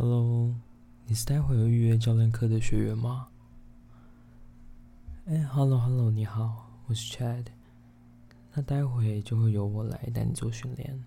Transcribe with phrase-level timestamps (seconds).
[0.00, 0.54] Hello，
[1.06, 3.26] 你是待会有预约教练课的学员吗？
[5.26, 7.46] 哎，Hello Hello，你好，我是 Chad。
[8.54, 11.04] 那待会就会由我来带你做训练。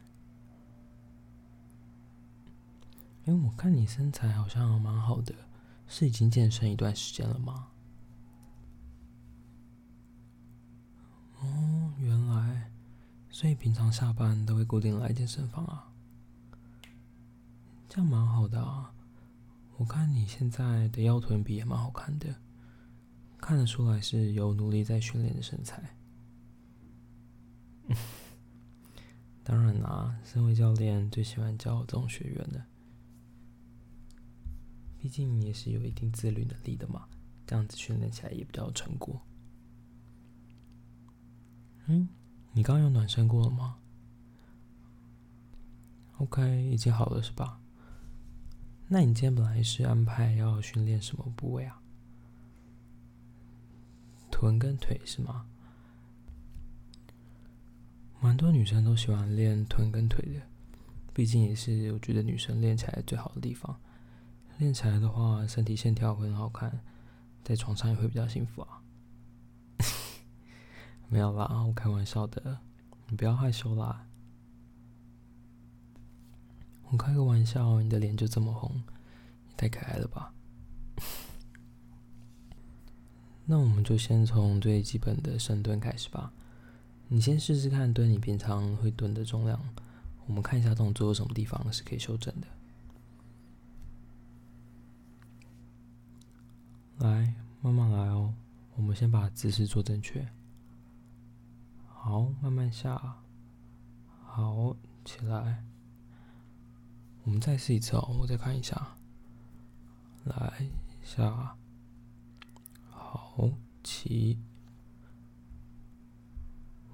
[3.23, 5.33] 因为我看你身材好像蛮好的，
[5.87, 7.69] 是已经健身一段时间了吗？
[11.39, 12.69] 哦，原来，
[13.29, 15.90] 所以平常下班都会固定来健身房啊。
[17.93, 18.93] 这样蛮好的啊，
[19.75, 22.33] 我看你现在的腰臀比也蛮好看的，
[23.37, 25.93] 看得出来是有努力在训练的身材。
[29.43, 32.65] 当然啦，身为教练最喜欢教这种学员的，
[34.97, 37.09] 毕竟你也是有一定自律能力的嘛，
[37.45, 39.21] 这样子训练起来也比较有成果。
[41.87, 42.07] 嗯，
[42.53, 43.75] 你刚刚有暖身过了吗
[46.19, 47.60] ？OK，已经好了是吧？
[48.93, 51.81] 那你今天本来是安排要训练什么部位啊？
[54.29, 55.45] 臀跟腿是吗？
[58.19, 60.41] 蛮多女生都喜欢练臀跟腿的，
[61.13, 63.79] 毕竟也是我觉得女生练起来最好的地方。
[64.57, 66.81] 练起来的话，身体线条会很好看，
[67.45, 68.83] 在床上也会比较幸福啊。
[71.07, 72.59] 没有啦，我开玩笑的，
[73.07, 74.05] 你不要害羞啦。
[76.91, 78.83] 我开个玩笑，你的脸就这么红，
[79.47, 80.33] 你太可爱了吧？
[83.45, 86.33] 那我们就先从最基本的深蹲开始吧。
[87.07, 89.57] 你先试试看蹲你平常会蹲的重量，
[90.25, 92.47] 我们看一下动作有什么地方是可以修正的。
[96.99, 98.33] 来，慢慢来哦。
[98.75, 100.27] 我们先把姿势做正确。
[101.87, 103.17] 好，慢慢下。
[104.25, 104.75] 好，
[105.05, 105.63] 起来。
[107.23, 108.95] 我们再试一次哦，我再看一下。
[110.25, 110.53] 来
[111.03, 111.55] 下，
[112.89, 113.49] 好
[113.83, 114.37] 起。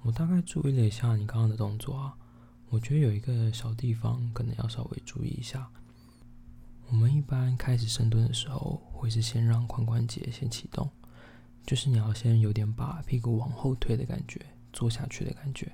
[0.02, 2.16] 我大概注意了一下你刚刚的动作啊，
[2.70, 5.68] 我觉得有一个小地方可能要稍微注意一下。
[6.88, 10.90] 我们一般开始深蹲的时候，会是先让髋关节先启动，
[11.66, 14.40] 就是你要先有点把屁股往后推的感觉，
[14.72, 15.70] 坐下去的感觉。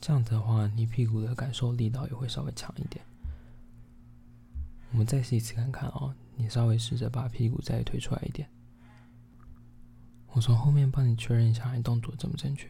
[0.00, 3.04] 这样子的话，你屁股的感受力道也会稍微强一点。
[4.92, 8.48] 我们再试一次看看哦，你稍微试着把屁股再推出来一点。
[10.32, 12.68] 我从后面帮你确认一下你动作正不正确。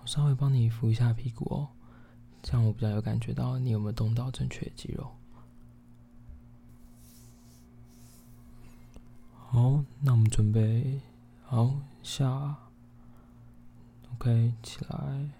[0.00, 1.68] 我稍微帮你扶一下屁股哦，
[2.42, 5.12] 这样我比较有感觉到你有没有动到正确的肌肉。
[9.48, 11.00] 好，那我们准备
[11.44, 12.56] 好下
[14.14, 15.30] ，OK，起来。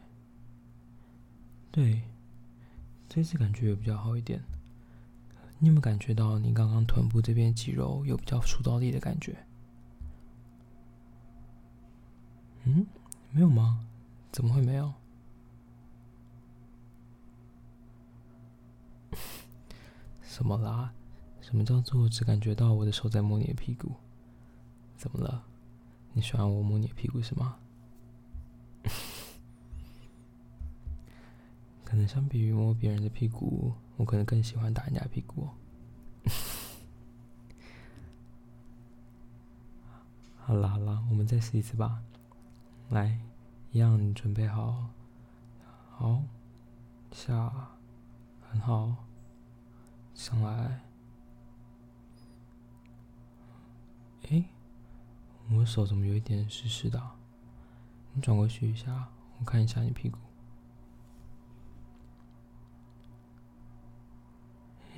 [1.70, 2.02] 对，
[3.08, 4.40] 这次感觉也比较好一点。
[5.58, 9.36] 你有没有感觉到你刚刚臀部这边肌肉有比较出到力的感觉？
[12.64, 12.86] 嗯，
[13.30, 13.86] 没有吗？
[14.32, 14.92] 怎么会没有？
[20.22, 20.92] 什么啦？
[21.40, 23.92] 什么叫做只感觉到我的手在摸你的屁股？
[24.96, 25.42] 怎么了？
[26.12, 27.56] 你喜欢我摸你的屁股是吗？
[31.86, 33.72] 可能相比于摸别人的屁股。
[33.96, 35.48] 我可能更喜欢打人家屁股。
[40.36, 42.02] 好啦好啦，我们再试一次吧。
[42.90, 43.18] 来，
[43.70, 44.88] 一样，你准备好，
[45.90, 46.22] 好，
[47.12, 47.70] 下，
[48.50, 48.94] 很好，
[50.14, 50.82] 上来。
[54.28, 54.44] 哎，
[55.52, 57.00] 我手怎么有一点湿湿的？
[58.12, 59.08] 你转过去一下，
[59.38, 60.18] 我看一下你屁股。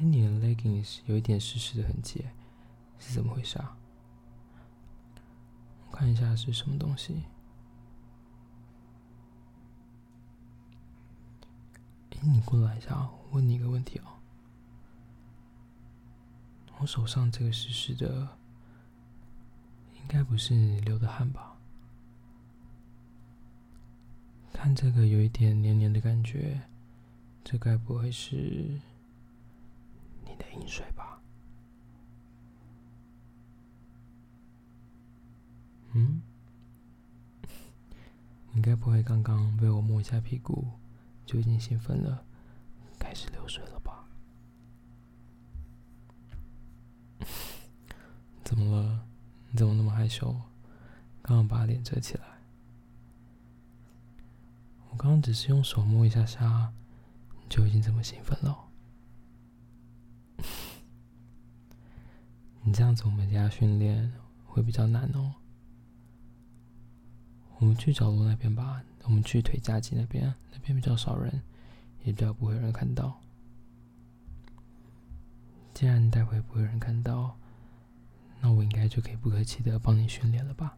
[0.01, 2.25] 你的 leggings 有一点湿湿的痕迹，
[2.99, 3.77] 是怎么回事啊？
[5.91, 7.25] 我看一下是什么东西。
[12.11, 14.05] 哎，你过来一下啊，问你一个问题哦。
[16.79, 18.37] 我手上这个湿湿的，
[19.95, 21.57] 应该不是你流的汗吧？
[24.53, 26.61] 看这个有一点黏黏的感觉，
[27.45, 28.81] 这该不会是？
[30.29, 31.21] 你的饮水吧。
[35.93, 36.21] 嗯，
[38.53, 40.69] 你该不会刚刚被我摸一下屁股
[41.25, 42.25] 就已经兴奋了，
[42.99, 44.05] 开始流水了吧？
[48.45, 49.07] 怎么了？
[49.51, 50.31] 你怎么那么害羞？
[51.23, 52.25] 刚刚把脸遮起来。
[54.91, 56.73] 我刚刚只是用手摸一下下，
[57.41, 58.68] 你就已经这么兴奋了？
[62.69, 64.13] 你这样子，我们家训练
[64.45, 65.33] 会比较难哦。
[67.57, 71.41] 我们去角落那边吧，我们去腿夹肌那边，那边比较少人，
[72.05, 73.23] 也比较不会有人看到。
[75.73, 77.39] 既然待会不会有人看到，
[78.43, 80.77] 那我应该就可以不客气的帮你训练了吧？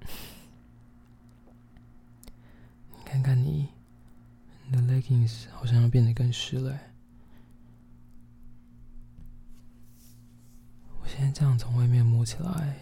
[2.96, 3.68] 你看看你，
[4.66, 6.78] 你的 leggings 好像要变得更湿了
[11.14, 12.76] 现在这样从外面摸起来，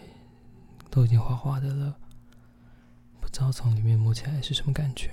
[0.91, 1.97] 都已经滑滑的了，
[3.19, 5.09] 不知道从里面摸起来是什么感觉。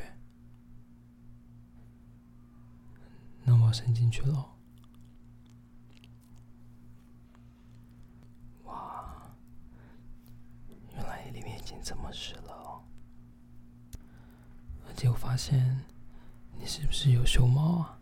[3.44, 4.50] 那我伸进去喽。
[8.64, 9.32] 哇，
[10.92, 12.82] 原来里面已经这么湿了，
[14.86, 15.86] 而且我发现
[16.58, 17.98] 你是不是有修毛啊？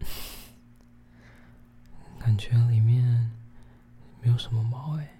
[2.20, 3.30] 感觉里面。
[4.24, 5.18] 没有什么毛哎，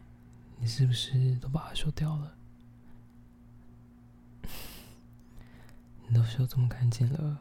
[0.56, 2.34] 你是不是都把它修掉了？
[6.08, 7.38] 你都修这么干净了，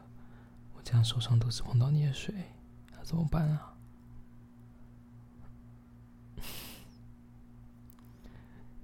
[0.74, 2.34] 我这样手上都是碰到你的水，
[2.92, 3.74] 那怎么办啊？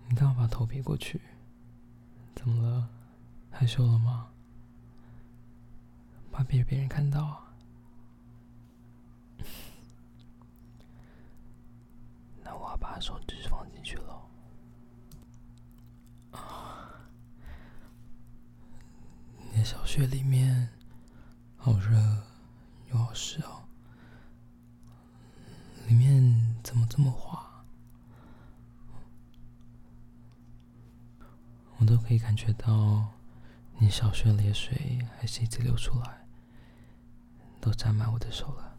[0.08, 1.20] 你干嘛把头撇过去？
[2.34, 2.88] 怎么了？
[3.50, 4.30] 害羞了吗？
[6.32, 7.46] 怕被别人看到啊？
[12.78, 14.28] 把手指放进去了，
[16.32, 16.90] 啊！
[19.50, 20.68] 你的小穴里面
[21.56, 21.96] 好热
[22.92, 23.62] 又好湿哦，
[25.88, 26.22] 里面
[26.62, 27.64] 怎么这么滑？
[31.78, 33.08] 我都可以感觉到
[33.78, 36.26] 你小穴里的水还是一直流出来，
[37.60, 38.69] 都沾满我的手了。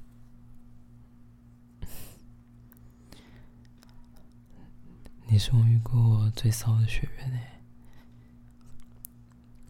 [5.32, 7.62] 你是我遇过最骚的学员哎！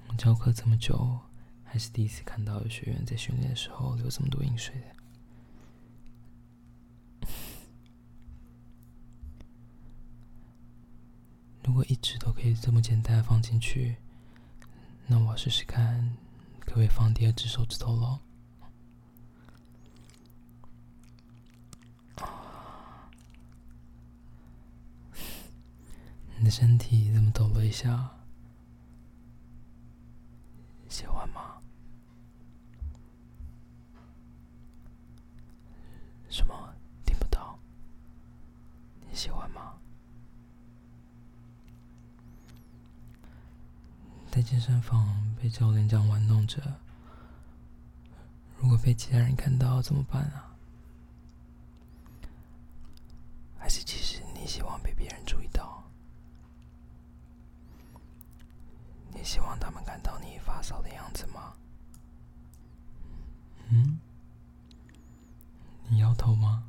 [0.07, 1.19] 我教课这么久，
[1.63, 4.87] 还是第一次看到有学员在训练的时候流这么多饮水的。
[11.63, 13.97] 如果一直都可以这么简单放进去，
[15.05, 16.17] 那我试试看，
[16.61, 18.19] 可不可以放第二只手指头喽？
[26.40, 28.11] 你身体怎么抖了一下？
[30.89, 31.61] 喜欢吗？
[36.29, 36.75] 什么？
[37.05, 37.57] 听不到？
[39.09, 39.75] 你喜欢吗？
[44.29, 46.61] 在健身房被教练这样玩弄着，
[48.59, 50.49] 如果被其他人看到怎么办啊？
[59.23, 61.53] 希望他们看到你发烧的样子吗？
[63.69, 63.99] 嗯？
[65.87, 66.67] 你摇头吗？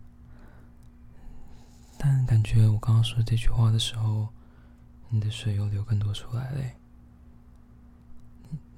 [1.98, 4.28] 但感觉我刚刚说这句话的时候，
[5.10, 6.74] 你的水又流更多出来嘞。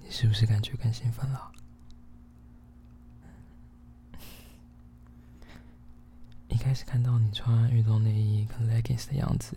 [0.02, 1.50] 你是不是感觉更兴奋了？
[6.48, 9.56] 一开始看到你穿运动内衣跟 leggings 的样子，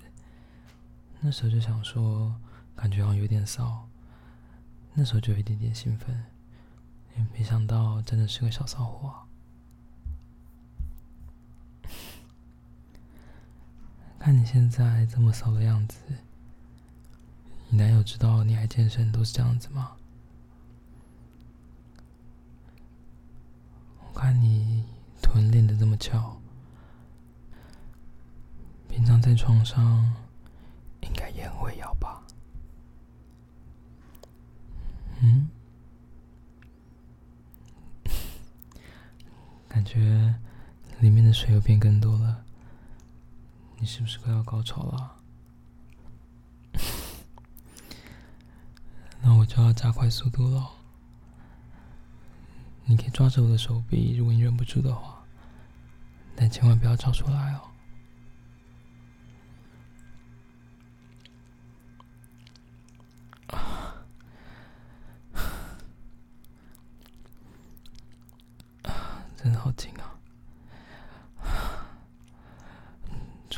[1.19, 2.33] 那时候就想说，
[2.77, 3.89] 感觉好像有点骚。
[4.93, 6.23] 那时候就有一点点兴奋，
[7.17, 9.26] 也没想到真的是个小骚货。
[14.27, 15.99] 看你现在这么骚的样子，
[17.69, 19.93] 你男友知道你爱健身都是这样子吗？
[24.01, 24.83] 我看你
[25.21, 26.37] 臀练的这么翘，
[28.89, 30.13] 平常在床上
[31.03, 32.21] 应该也很会摇吧？
[35.21, 35.47] 嗯，
[39.69, 40.35] 感觉
[40.99, 42.43] 里面的水又变更多了，
[43.79, 45.15] 你是不是快要高潮了？
[49.21, 50.69] 那我就要加快速度了。
[52.85, 55.23] 你可以抓着我的手臂，如果你忍不住的话，
[56.35, 57.66] 但千万不要叫出来哦。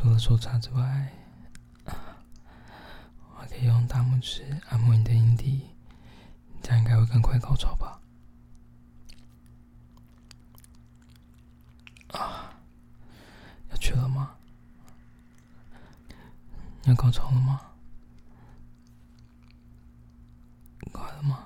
[0.01, 1.12] 除了抽插之外，
[1.84, 5.68] 我可以用大拇指按摩你的阴蒂，
[6.62, 8.00] 这样应该会更快高潮吧？
[12.13, 12.53] 啊，
[13.72, 14.38] 要去了吗？
[16.86, 17.60] 要高潮了吗？
[20.94, 21.46] 快了吗？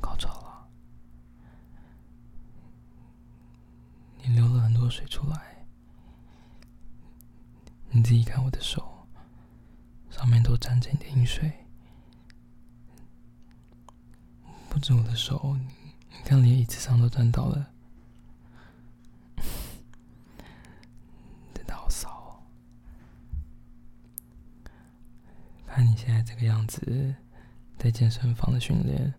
[0.00, 0.68] 高潮了！
[4.18, 5.66] 你流了很多水出来，
[8.06, 9.04] 你自己看我的手，
[10.10, 11.50] 上面都沾着你的饮水，
[14.70, 15.56] 不止我的手。
[15.58, 17.72] 你看，连椅子上都沾到了，
[21.52, 22.40] 真的好骚！
[25.66, 27.12] 看你现在这个样子，
[27.76, 29.12] 在健身房的训练，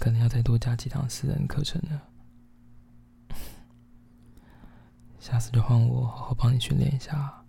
[0.00, 2.02] 可能要再多加几堂私人课程了。
[5.20, 7.43] 下次就换我好好帮你训练一下，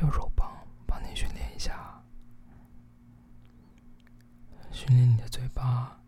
[0.00, 0.50] 用肉棒
[0.86, 2.02] 帮你训练一下。
[4.70, 6.00] 训练你的嘴巴，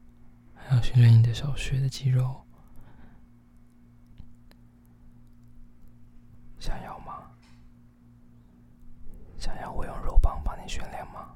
[0.54, 2.47] 还要训练你的小穴的肌肉，
[6.59, 7.30] 想要吗？
[9.38, 11.35] 想要我用肉棒帮你训练吗？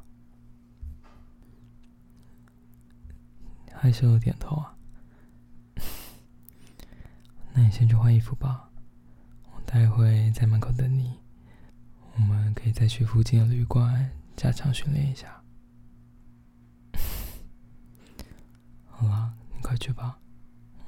[3.73, 4.77] 害羞的点头啊。
[7.53, 8.71] 那你先去换衣服吧，
[9.55, 11.19] 我待会在门口等你。
[12.17, 15.43] 我们可以再去附近的旅馆加强训练一下。
[18.87, 20.19] 好了，你快去吧，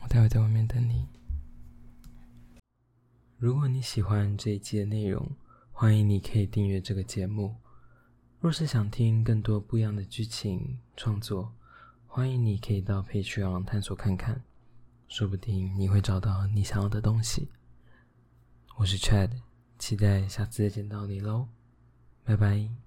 [0.03, 1.09] 我待会在外面等你。
[3.39, 5.37] 如果你喜欢这一期的内容，
[5.73, 7.57] 欢迎你可以订阅这个节目。
[8.39, 11.53] 若是想听更多不一样的剧情创作，
[12.07, 14.43] 欢迎你可以到 Patreon 探索看看，
[15.09, 17.51] 说不定你会找到你想要的东西。
[18.77, 19.31] 我是 Chad，
[19.79, 21.49] 期待下次再见到你喽，
[22.25, 22.86] 拜拜。